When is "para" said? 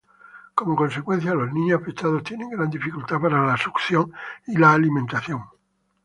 3.21-3.45